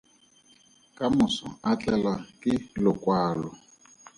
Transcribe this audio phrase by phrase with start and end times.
[0.97, 2.51] Ka moso a tlelwa ke
[2.83, 3.49] lokwalo.